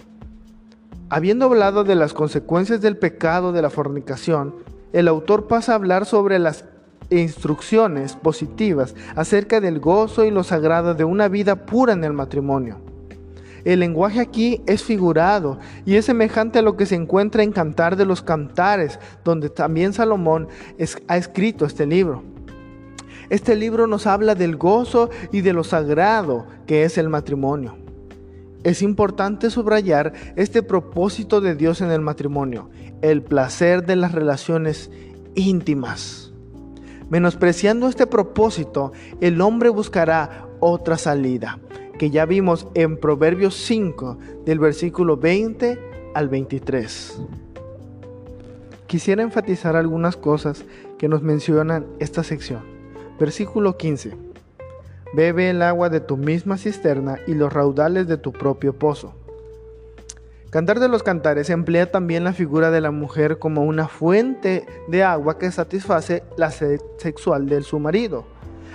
Habiendo 1.10 1.46
hablado 1.46 1.84
de 1.84 1.94
las 1.94 2.12
consecuencias 2.12 2.82
del 2.82 2.98
pecado 2.98 3.52
de 3.52 3.62
la 3.62 3.70
fornicación, 3.70 4.54
el 4.92 5.08
autor 5.08 5.46
pasa 5.46 5.72
a 5.72 5.76
hablar 5.76 6.04
sobre 6.04 6.38
las 6.38 6.66
instrucciones 7.08 8.14
positivas 8.14 8.94
acerca 9.16 9.62
del 9.62 9.80
gozo 9.80 10.26
y 10.26 10.30
lo 10.30 10.44
sagrado 10.44 10.94
de 10.94 11.04
una 11.04 11.28
vida 11.28 11.64
pura 11.64 11.94
en 11.94 12.04
el 12.04 12.12
matrimonio. 12.12 12.76
El 13.64 13.80
lenguaje 13.80 14.20
aquí 14.20 14.60
es 14.66 14.84
figurado 14.84 15.58
y 15.86 15.96
es 15.96 16.04
semejante 16.04 16.58
a 16.58 16.62
lo 16.62 16.76
que 16.76 16.84
se 16.84 16.96
encuentra 16.96 17.42
en 17.42 17.52
Cantar 17.52 17.96
de 17.96 18.04
los 18.04 18.20
Cantares, 18.20 19.00
donde 19.24 19.48
también 19.48 19.94
Salomón 19.94 20.48
ha 21.08 21.16
escrito 21.16 21.64
este 21.64 21.86
libro. 21.86 22.22
Este 23.30 23.56
libro 23.56 23.86
nos 23.86 24.06
habla 24.06 24.34
del 24.34 24.56
gozo 24.56 25.08
y 25.32 25.40
de 25.40 25.54
lo 25.54 25.64
sagrado 25.64 26.46
que 26.66 26.84
es 26.84 26.98
el 26.98 27.08
matrimonio. 27.08 27.87
Es 28.68 28.82
importante 28.82 29.48
subrayar 29.48 30.12
este 30.36 30.62
propósito 30.62 31.40
de 31.40 31.54
Dios 31.54 31.80
en 31.80 31.90
el 31.90 32.02
matrimonio, 32.02 32.68
el 33.00 33.22
placer 33.22 33.86
de 33.86 33.96
las 33.96 34.12
relaciones 34.12 34.90
íntimas. 35.34 36.34
Menospreciando 37.08 37.88
este 37.88 38.06
propósito, 38.06 38.92
el 39.22 39.40
hombre 39.40 39.70
buscará 39.70 40.46
otra 40.60 40.98
salida, 40.98 41.58
que 41.98 42.10
ya 42.10 42.26
vimos 42.26 42.68
en 42.74 42.98
Proverbios 42.98 43.54
5, 43.54 44.18
del 44.44 44.58
versículo 44.58 45.16
20 45.16 45.78
al 46.14 46.28
23. 46.28 47.22
Quisiera 48.86 49.22
enfatizar 49.22 49.76
algunas 49.76 50.18
cosas 50.18 50.66
que 50.98 51.08
nos 51.08 51.22
mencionan 51.22 51.86
esta 52.00 52.22
sección. 52.22 52.60
Versículo 53.18 53.78
15. 53.78 54.27
Bebe 55.14 55.48
el 55.48 55.62
agua 55.62 55.88
de 55.88 56.00
tu 56.00 56.18
misma 56.18 56.58
cisterna 56.58 57.18
y 57.26 57.34
los 57.34 57.52
raudales 57.52 58.06
de 58.06 58.18
tu 58.18 58.32
propio 58.32 58.74
pozo. 58.74 59.14
Cantar 60.50 60.80
de 60.80 60.88
los 60.88 61.02
Cantares 61.02 61.48
emplea 61.48 61.90
también 61.90 62.24
la 62.24 62.34
figura 62.34 62.70
de 62.70 62.82
la 62.82 62.90
mujer 62.90 63.38
como 63.38 63.64
una 63.64 63.88
fuente 63.88 64.66
de 64.88 65.02
agua 65.02 65.38
que 65.38 65.50
satisface 65.50 66.24
la 66.36 66.50
sed 66.50 66.80
sexual 66.98 67.48
de 67.48 67.62
su 67.62 67.78
marido. 67.78 68.26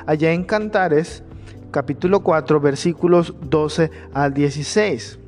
Allá 0.07 0.31
en 0.31 0.43
Cantares, 0.43 1.23
capítulo 1.71 2.21
4, 2.21 2.59
versículos 2.59 3.35
12 3.41 3.91
al 4.13 4.33
16. 4.33 5.19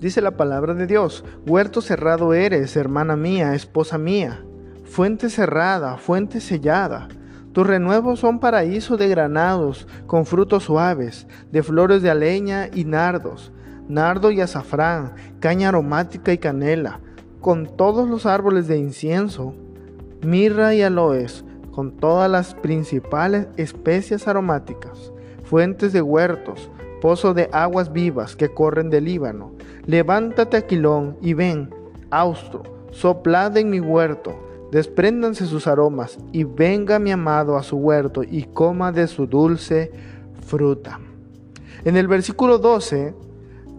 Dice 0.00 0.20
la 0.20 0.32
palabra 0.32 0.74
de 0.74 0.86
Dios, 0.86 1.24
huerto 1.46 1.80
cerrado 1.80 2.34
eres, 2.34 2.76
hermana 2.76 3.16
mía, 3.16 3.54
esposa 3.54 3.98
mía, 3.98 4.42
fuente 4.84 5.30
cerrada, 5.30 5.96
fuente 5.96 6.40
sellada 6.40 7.08
tus 7.52 7.66
renuevos 7.66 8.20
son 8.20 8.38
paraíso 8.38 8.96
de 8.96 9.08
granados, 9.08 9.88
con 10.06 10.24
frutos 10.24 10.64
suaves, 10.64 11.26
de 11.50 11.62
flores 11.62 12.00
de 12.00 12.10
aleña 12.10 12.68
y 12.72 12.84
nardos, 12.84 13.52
nardo 13.88 14.30
y 14.30 14.40
azafrán, 14.40 15.14
caña 15.40 15.70
aromática 15.70 16.32
y 16.32 16.38
canela, 16.38 17.00
con 17.40 17.76
todos 17.76 18.08
los 18.08 18.24
árboles 18.24 18.68
de 18.68 18.78
incienso, 18.78 19.54
mirra 20.22 20.74
y 20.74 20.82
aloes, 20.82 21.44
con 21.72 21.92
todas 21.92 22.30
las 22.30 22.54
principales 22.54 23.48
especias 23.56 24.28
aromáticas, 24.28 25.12
fuentes 25.42 25.92
de 25.92 26.02
huertos, 26.02 26.70
pozo 27.00 27.34
de 27.34 27.48
aguas 27.52 27.92
vivas 27.92 28.36
que 28.36 28.52
corren 28.52 28.90
del 28.90 29.06
Líbano. 29.06 29.52
Levántate, 29.86 30.58
Aquilón, 30.58 31.16
y 31.20 31.34
ven, 31.34 31.74
austro, 32.10 32.62
soplad 32.90 33.56
en 33.56 33.70
mi 33.70 33.80
huerto, 33.80 34.38
Despréndanse 34.70 35.46
sus 35.46 35.66
aromas 35.66 36.18
y 36.32 36.44
venga 36.44 36.98
mi 36.98 37.10
amado 37.10 37.56
a 37.56 37.62
su 37.62 37.76
huerto 37.76 38.22
y 38.22 38.44
coma 38.44 38.92
de 38.92 39.08
su 39.08 39.26
dulce 39.26 39.90
fruta. 40.46 41.00
En 41.84 41.96
el 41.96 42.06
versículo 42.06 42.58
12 42.58 43.14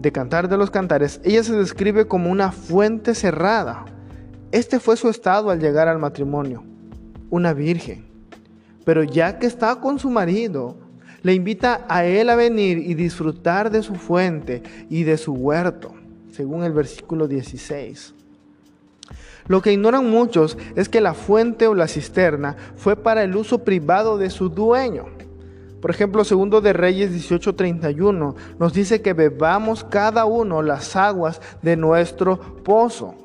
de 0.00 0.12
Cantar 0.12 0.48
de 0.48 0.58
los 0.58 0.70
Cantares, 0.70 1.20
ella 1.24 1.42
se 1.44 1.54
describe 1.54 2.06
como 2.06 2.30
una 2.30 2.52
fuente 2.52 3.14
cerrada. 3.14 3.86
Este 4.50 4.80
fue 4.80 4.96
su 4.96 5.08
estado 5.08 5.48
al 5.50 5.60
llegar 5.60 5.88
al 5.88 5.98
matrimonio, 5.98 6.62
una 7.30 7.54
virgen. 7.54 8.04
Pero 8.84 9.02
ya 9.02 9.38
que 9.38 9.46
está 9.46 9.76
con 9.76 9.98
su 9.98 10.10
marido, 10.10 10.76
le 11.22 11.34
invita 11.34 11.86
a 11.88 12.04
él 12.04 12.28
a 12.28 12.36
venir 12.36 12.78
y 12.78 12.94
disfrutar 12.94 13.70
de 13.70 13.82
su 13.82 13.94
fuente 13.94 14.62
y 14.90 15.04
de 15.04 15.16
su 15.16 15.32
huerto, 15.32 15.94
según 16.32 16.64
el 16.64 16.72
versículo 16.72 17.28
16. 17.28 18.14
Lo 19.46 19.62
que 19.62 19.72
ignoran 19.72 20.08
muchos 20.08 20.56
es 20.76 20.88
que 20.88 21.00
la 21.00 21.14
fuente 21.14 21.66
o 21.66 21.74
la 21.74 21.88
cisterna 21.88 22.56
fue 22.76 22.96
para 22.96 23.22
el 23.22 23.36
uso 23.36 23.64
privado 23.64 24.18
de 24.18 24.30
su 24.30 24.48
dueño. 24.48 25.06
Por 25.80 25.90
ejemplo, 25.90 26.22
segundo 26.22 26.60
de 26.60 26.72
Reyes 26.72 27.10
18:31 27.10 28.36
nos 28.60 28.72
dice 28.72 29.02
que 29.02 29.14
bebamos 29.14 29.82
cada 29.82 30.24
uno 30.26 30.62
las 30.62 30.94
aguas 30.94 31.40
de 31.60 31.76
nuestro 31.76 32.38
pozo. 32.62 33.16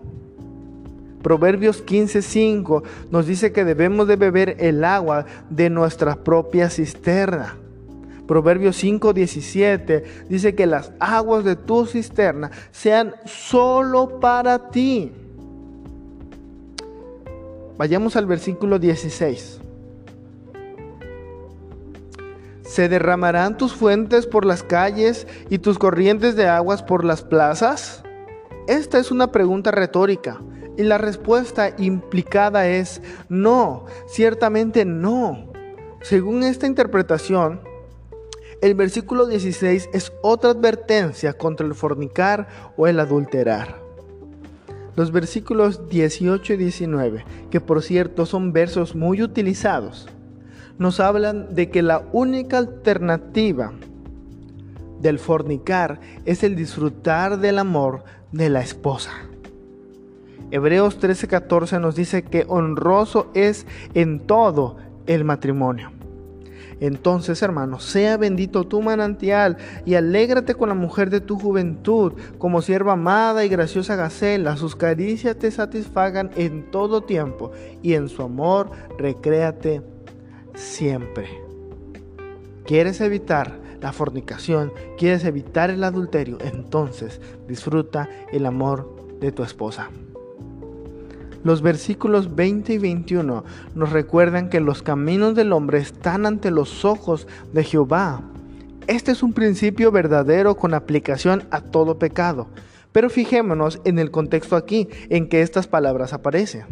Proverbios 1.21 1.83
15:5 1.86 2.83
nos 3.12 3.27
dice 3.27 3.51
que 3.51 3.63
debemos 3.63 4.07
de 4.07 4.15
beber 4.15 4.55
el 4.59 4.83
agua 4.86 5.25
de 5.51 5.69
nuestra 5.69 6.15
propia 6.15 6.71
cisterna. 6.71 7.57
Proverbios 8.27 8.75
5:17 8.83 10.03
dice 10.27 10.55
que 10.55 10.65
las 10.65 10.91
aguas 11.00 11.43
de 11.43 11.55
tu 11.55 11.86
cisterna 11.86 12.50
sean 12.71 13.13
solo 13.25 14.19
para 14.19 14.69
ti. 14.69 15.12
Vayamos 17.77 18.15
al 18.15 18.25
versículo 18.25 18.79
16. 18.79 19.60
¿Se 22.63 22.89
derramarán 22.89 23.57
tus 23.57 23.74
fuentes 23.74 24.25
por 24.25 24.46
las 24.46 24.63
calles 24.63 25.27
y 25.50 25.60
tus 25.60 25.77
corrientes 25.77 26.36
de 26.36 26.48
aguas 26.48 26.81
por 26.81 27.05
las 27.05 27.22
plazas? 27.22 28.03
Esta 28.67 28.98
es 29.00 29.12
una 29.12 29.31
pregunta 29.31 29.72
retórica 29.72 30.41
y 30.75 30.84
la 30.84 30.98
respuesta 30.98 31.74
implicada 31.77 32.67
es 32.67 33.01
no, 33.29 33.86
ciertamente 34.07 34.84
no. 34.84 35.53
Según 36.01 36.43
esta 36.43 36.67
interpretación, 36.67 37.62
el 38.62 38.74
versículo 38.74 39.27
16 39.27 39.89
es 39.93 40.12
otra 40.24 40.50
advertencia 40.50 41.34
contra 41.34 41.65
el 41.65 41.75
fornicar 41.75 42.48
o 42.75 42.88
el 42.88 43.00
adulterar. 43.00 43.87
Los 44.98 45.12
versículos 45.12 45.89
18 45.89 46.54
y 46.54 46.58
19, 46.58 47.24
que 47.51 47.62
por 47.62 47.84
cierto 47.84 48.25
son 48.25 48.51
versos 48.51 48.96
muy 48.96 49.22
utilizados, 49.22 50.10
nos 50.80 51.00
hablan 51.00 51.54
de 51.54 51.70
que 51.70 51.84
la 51.84 52.08
única 52.13 52.58
alternativa 52.58 53.74
del 55.00 55.20
fornicar 55.20 56.00
es 56.25 56.44
el 56.44 56.56
disfrutar 56.56 57.38
del 57.38 57.60
amor 57.60 58.06
de 58.32 58.50
la 58.50 58.62
esposa. 58.62 59.12
Hebreos 60.50 61.00
13:14 61.00 61.80
nos 61.80 61.96
dice 61.96 62.24
que 62.24 62.46
honroso 62.48 63.30
es 63.36 63.68
en 63.94 64.25
todo 64.25 64.77
el 65.06 65.25
matrimonio. 65.25 65.92
Entonces, 66.79 67.41
hermano, 67.41 67.79
sea 67.79 68.17
bendito 68.17 68.65
tu 68.65 68.81
manantial 68.81 69.57
y 69.86 69.96
alégrate 69.96 70.55
con 70.55 70.69
la 70.69 70.75
mujer 70.75 71.10
de 71.10 71.22
tu 71.22 71.39
juventud, 71.39 72.13
como 72.38 72.62
sierva 72.62 72.93
amada 72.93 73.46
y 73.46 73.50
graciosa 73.50 73.96
Gacela. 73.96 74.57
Sus 74.57 74.75
caricias 74.75 75.38
te 75.38 75.51
satisfagan 75.51 76.31
en 76.36 76.69
todo 76.72 77.01
tiempo 77.01 77.51
y 77.81 77.93
en 77.93 78.10
su 78.10 78.22
amor 78.22 78.69
recréate 78.98 79.81
siempre. 80.53 81.27
¿Quieres 82.65 83.01
evitar 83.01 83.67
la 83.81 83.93
fornicación, 83.93 84.74
quieres 84.98 85.24
evitar 85.24 85.69
el 85.69 85.84
adulterio, 85.84 86.38
entonces 86.41 87.22
disfruta 87.48 88.10
el 88.31 88.46
amor 88.46 88.96
de 89.19 89.31
tu 89.31 89.43
esposa. 89.43 89.89
Los 91.48 91.62
versículos 91.62 92.36
20 92.36 92.74
y 92.74 92.77
21 92.77 93.46
nos 93.74 93.92
recuerdan 93.94 94.50
que 94.50 94.60
los 94.60 94.84
caminos 94.84 95.34
del 95.34 95.54
hombre 95.54 95.77
están 95.77 96.25
ante 96.25 96.51
los 96.51 96.84
ojos 96.84 97.25
de 97.54 97.63
Jehová. 97.63 98.22
Este 98.88 99.13
es 99.13 99.24
un 99.24 99.32
principio 99.32 99.89
verdadero 99.89 100.58
con 100.58 100.74
aplicación 100.74 101.48
a 101.50 101.62
todo 101.62 102.00
pecado. 102.00 102.50
Pero 102.92 103.10
fijémonos 103.10 103.80
en 103.86 103.98
el 103.98 104.12
contexto 104.12 104.58
aquí 104.58 104.89
en 105.08 105.30
que 105.30 105.42
estas 105.42 105.68
palabras 105.68 106.12
aparecen. 106.12 106.66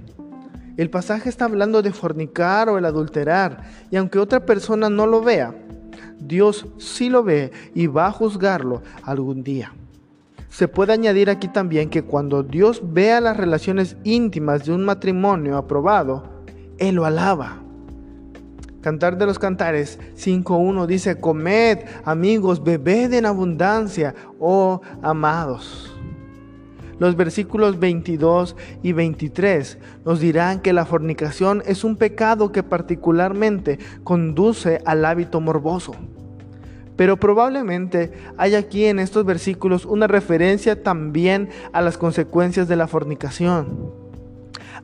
El 0.75 0.89
pasaje 0.89 1.29
está 1.29 1.46
hablando 1.46 1.82
de 1.82 1.94
fornicar 1.94 2.67
o 2.67 2.77
el 2.77 2.84
adulterar, 2.84 3.63
y 3.91 3.96
aunque 3.96 4.20
otra 4.20 4.46
persona 4.46 4.89
no 4.89 5.08
lo 5.08 5.22
vea, 5.22 5.55
Dios 6.20 6.67
sí 6.79 7.08
lo 7.08 7.24
ve 7.24 7.53
y 7.74 7.88
va 7.88 8.08
a 8.08 8.12
juzgarlo 8.12 8.82
algún 9.03 9.41
día. 9.41 9.72
Se 10.55 10.69
puede 10.69 10.93
añadir 10.93 11.29
aquí 11.29 11.50
también 11.50 11.89
que 11.89 12.03
cuando 12.03 12.41
Dios 12.41 12.81
vea 12.81 13.19
las 13.19 13.35
relaciones 13.35 13.97
íntimas 14.05 14.63
de 14.63 14.71
un 14.71 14.85
matrimonio 14.85 15.57
aprobado, 15.57 16.24
Él 16.77 16.95
lo 16.95 17.03
alaba. 17.03 17.62
Cantar 18.79 19.17
de 19.17 19.25
los 19.25 19.38
Cantares 19.38 20.00
5.1 20.15 20.85
dice, 20.85 21.19
comed 21.19 21.79
amigos, 22.05 22.63
bebed 22.63 23.12
en 23.12 23.25
abundancia, 23.25 24.15
oh 24.39 24.79
amados. 25.01 25.93
Los 27.00 27.17
versículos 27.17 27.77
22 27.77 28.55
y 28.81 28.93
23 28.93 29.77
nos 30.05 30.21
dirán 30.21 30.62
que 30.62 30.71
la 30.71 30.85
fornicación 30.85 31.63
es 31.65 31.83
un 31.83 31.97
pecado 31.97 32.53
que 32.53 32.63
particularmente 32.63 33.77
conduce 34.05 34.81
al 34.85 35.03
hábito 35.03 35.41
morboso. 35.41 35.95
Pero 36.95 37.17
probablemente 37.17 38.13
hay 38.37 38.55
aquí 38.55 38.85
en 38.85 38.99
estos 38.99 39.25
versículos 39.25 39.85
una 39.85 40.07
referencia 40.07 40.81
también 40.81 41.49
a 41.73 41.81
las 41.81 41.97
consecuencias 41.97 42.67
de 42.67 42.75
la 42.75 42.87
fornicación. 42.87 43.93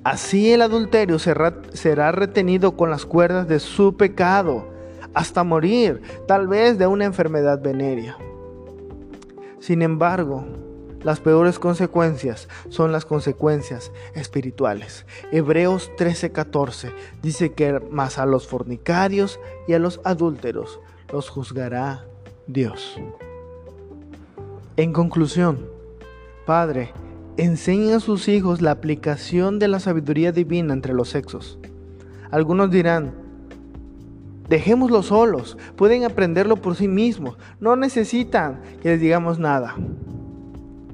Así 0.04 0.52
el 0.52 0.62
adulterio 0.62 1.20
será, 1.20 2.12
retenido 2.12 2.76
con 2.76 2.90
las 2.90 3.06
cuerdas 3.06 3.48
de 3.48 3.60
su 3.60 3.96
pecado 3.98 4.68
hasta 5.14 5.44
morir, 5.44 6.02
tal 6.28 6.48
vez 6.48 6.78
de 6.78 6.88
una 6.88 7.06
enfermedad 7.06 7.62
venérea. 7.62 8.18
Sin 9.60 9.84
embargo, 9.84 10.46
las 11.04 11.20
peores 11.20 11.60
consecuencias 11.60 12.48
son 12.70 12.92
las 12.92 13.06
consecuencias 13.06 13.92
espirituales. 14.16 15.06
Hebreos 15.32 15.92
13:14 15.98 16.94
dice 17.22 17.54
que 17.54 17.80
más 17.92 18.18
a 18.18 18.26
los 18.26 18.48
fornicarios 18.48 19.40
y 19.68 19.74
a 19.74 19.80
los 19.80 20.02
adúlteros 20.04 20.80
los 21.12 21.30
juzgará 21.30 22.06
Dios. 22.48 22.98
En 24.78 24.94
conclusión, 24.94 25.68
Padre, 26.46 26.92
enseña 27.38 27.98
a 27.98 28.00
sus 28.00 28.28
hijos 28.28 28.62
la 28.62 28.72
aplicación 28.72 29.60
de 29.60 29.68
la 29.68 29.80
sabiduría 29.80 30.32
divina 30.32 30.74
entre 30.74 30.94
los 30.94 31.10
sexos. 31.10 31.60
Algunos 32.32 32.72
dirán, 32.72 33.14
dejémoslos 34.48 35.08
solos, 35.08 35.58
pueden 35.76 36.04
aprenderlo 36.04 36.56
por 36.56 36.76
sí 36.76 36.88
mismos, 36.88 37.38
no 37.60 37.76
necesitan 37.76 38.62
que 38.82 38.90
les 38.90 39.02
digamos 39.02 39.40
nada. 39.40 39.76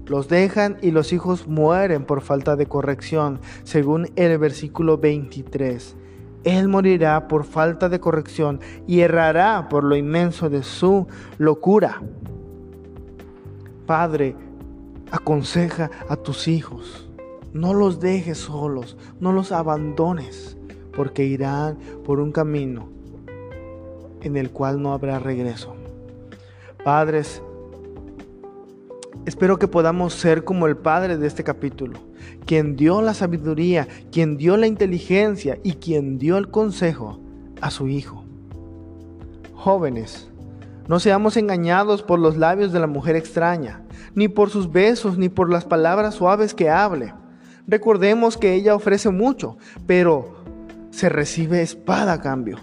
Los 0.08 0.30
dejan 0.30 0.78
y 0.82 0.92
los 0.92 1.12
hijos 1.12 1.48
mueren 1.48 2.06
por 2.06 2.22
falta 2.22 2.56
de 2.56 2.66
corrección, 2.66 3.40
según 3.64 4.10
el 4.16 4.38
versículo 4.38 4.98
23. 4.98 5.96
Él 6.44 6.68
morirá 6.68 7.28
por 7.28 7.44
falta 7.44 7.90
de 7.90 8.00
corrección 8.00 8.60
y 8.88 9.02
errará 9.02 9.68
por 9.70 9.84
lo 9.84 9.96
inmenso 9.96 10.50
de 10.50 10.64
su 10.64 11.08
locura. 11.38 12.02
Padre, 13.86 14.36
aconseja 15.12 15.90
a 16.10 16.16
tus 16.16 16.48
hijos. 16.48 17.10
No 17.54 17.74
los 17.74 18.00
dejes 18.00 18.38
solos, 18.38 18.98
no 19.20 19.32
los 19.32 19.52
abandones, 19.52 20.58
porque 20.96 21.24
irán 21.26 21.78
por 22.06 22.20
un 22.20 22.32
camino 22.32 22.90
en 24.22 24.38
el 24.38 24.52
cual 24.52 24.82
no 24.82 24.94
habrá 24.94 25.20
regreso. 25.20 25.76
Padres, 26.84 27.42
Espero 29.28 29.60
que 29.60 29.68
podamos 29.68 30.14
ser 30.14 30.46
como 30.46 30.68
el 30.68 30.78
Padre 30.78 31.18
de 31.18 31.28
este 31.28 31.44
capítulo, 31.44 32.00
quien 32.46 32.78
dio 32.78 33.02
la 33.02 33.14
sabiduría, 33.14 33.86
quien 34.10 34.38
dio 34.38 34.56
la 34.56 34.68
inteligencia 34.68 35.60
y 35.64 35.74
quien 35.74 36.18
dio 36.18 36.38
el 36.38 36.50
consejo 36.50 37.20
a 37.60 37.70
su 37.70 37.90
Hijo. 37.90 38.24
Jóvenes, 39.54 40.30
no 40.88 41.02
seamos 41.02 41.36
engañados 41.36 42.04
por 42.04 42.20
los 42.20 42.38
labios 42.38 42.72
de 42.72 42.80
la 42.80 42.88
mujer 42.88 43.18
extraña, 43.18 43.82
ni 44.16 44.30
por 44.30 44.50
sus 44.50 44.72
besos, 44.72 45.18
ni 45.18 45.28
por 45.28 45.52
las 45.52 45.66
palabras 45.66 46.16
suaves 46.16 46.54
que 46.54 46.70
hable. 46.70 47.14
Recordemos 47.68 48.38
que 48.38 48.54
ella 48.54 48.76
ofrece 48.76 49.10
mucho, 49.10 49.58
pero 49.86 50.38
se 50.90 51.10
recibe 51.10 51.62
espada 51.62 52.14
a 52.14 52.22
cambio. 52.22 52.60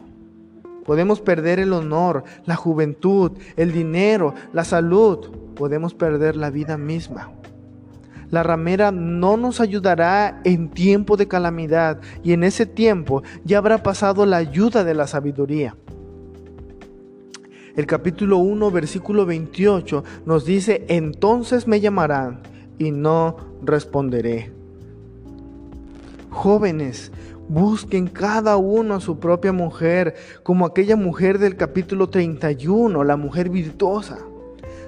Podemos 0.87 1.21
perder 1.21 1.59
el 1.59 1.75
honor, 1.75 2.25
la 2.47 2.57
juventud, 2.57 3.33
el 3.59 3.71
dinero, 3.71 4.33
la 4.55 4.65
salud. 4.65 5.44
Podemos 5.55 5.95
perder 5.95 6.37
la 6.37 6.51
vida 6.51 6.77
misma. 6.77 7.33
La 8.31 8.43
ramera 8.43 8.91
no 8.91 9.37
nos 9.37 9.61
ayudará 9.61 10.41
en 10.45 10.71
tiempo 10.71 11.17
de 11.17 11.29
calamidad 11.29 12.01
y 12.23 12.33
en 12.33 12.43
ese 12.43 12.67
tiempo 12.67 13.23
ya 13.45 13.59
habrá 13.59 13.83
pasado 13.83 14.27
la 14.27 14.39
ayuda 14.39 14.83
de 14.83 14.95
la 14.95 15.07
sabiduría. 15.07 15.77
El 17.77 17.87
capítulo 17.87 18.39
1, 18.39 18.71
versículo 18.71 19.27
28 19.27 20.05
nos 20.27 20.45
dice, 20.45 20.85
entonces 20.89 21.67
me 21.67 21.81
llamarán 21.81 22.41
y 22.79 22.91
no 22.91 23.37
responderé. 23.63 24.53
Jóvenes, 26.31 27.13
Busquen 27.49 28.07
cada 28.07 28.57
uno 28.57 28.95
a 28.95 29.01
su 29.01 29.19
propia 29.19 29.53
mujer, 29.53 30.15
como 30.43 30.65
aquella 30.65 30.97
mujer 30.97 31.39
del 31.39 31.57
capítulo 31.57 32.09
31, 32.09 33.05
la 33.05 33.17
mujer 33.17 33.51
virtuosa. 33.51 34.19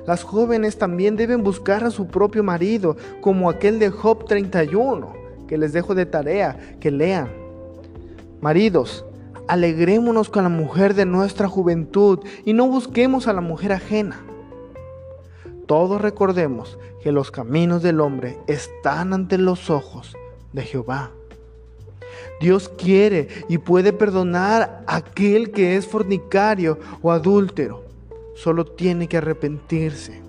Las 0.07 0.23
jóvenes 0.23 0.79
también 0.79 1.17
deben 1.17 1.43
buscar 1.43 1.83
a 1.85 1.91
su 1.91 2.07
propio 2.07 2.45
marido, 2.45 2.97
como 3.21 3.51
aquel 3.51 3.79
de 3.79 3.91
Job 3.91 4.27
31, 4.27 5.13
que 5.49 5.59
les 5.59 5.73
dejo 5.73 5.95
de 5.95 6.07
tarea, 6.07 6.77
que 6.81 6.91
lean. 6.91 7.29
Maridos, 8.41 9.05
alegrémonos 9.49 10.29
con 10.29 10.45
la 10.45 10.49
mujer 10.49 10.95
de 10.95 11.07
nuestra 11.07 11.49
juventud 11.49 12.21
y 12.45 12.53
no 12.53 12.69
busquemos 12.69 13.27
a 13.27 13.33
la 13.33 13.41
mujer 13.41 13.73
ajena. 13.73 14.25
Todos 15.67 16.01
recordemos 16.01 16.79
que 17.03 17.11
los 17.11 17.31
caminos 17.33 17.83
del 17.83 18.01
hombre 18.01 18.39
están 18.47 19.13
ante 19.13 19.39
los 19.39 19.71
ojos 19.71 20.17
de 20.53 20.63
Jehová. 20.63 21.11
Dios 22.41 22.69
quiere 22.69 23.29
y 23.49 23.59
puede 23.59 23.93
perdonar 23.93 24.85
a 24.87 24.97
aquel 24.97 25.51
que 25.51 25.77
es 25.77 25.87
fornicario 25.87 26.79
o 27.03 27.11
adúltero. 27.11 27.86
Solo 28.37 28.67
tiene 28.67 29.09
que 29.09 29.17
arrepentirse. 29.17 30.23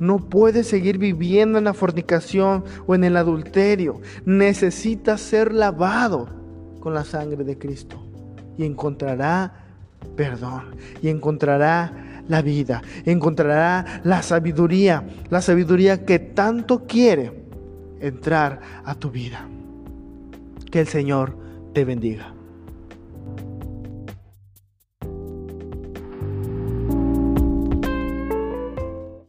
No 0.00 0.18
puede 0.18 0.64
seguir 0.64 0.98
viviendo 0.98 1.58
en 1.58 1.64
la 1.64 1.72
fornicación 1.72 2.64
o 2.86 2.94
en 2.94 3.04
el 3.04 3.16
adulterio. 3.16 4.00
Necesita 4.24 5.16
ser 5.16 5.54
lavado 5.54 6.28
con 6.80 6.94
la 6.94 7.04
sangre 7.04 7.44
de 7.44 7.56
Cristo. 7.56 8.04
Y 8.56 8.64
encontrará 8.64 9.66
perdón. 10.16 10.74
Y 11.00 11.08
encontrará 11.08 12.22
la 12.26 12.42
vida. 12.42 12.82
Encontrará 13.04 14.00
la 14.02 14.22
sabiduría. 14.22 15.06
La 15.30 15.40
sabiduría 15.40 16.04
que 16.04 16.18
tanto 16.18 16.86
quiere 16.86 17.32
entrar 18.00 18.60
a 18.84 18.96
tu 18.96 19.10
vida. 19.10 19.48
Que 20.70 20.80
el 20.80 20.88
Señor 20.88 21.36
te 21.72 21.84
bendiga. 21.84 22.34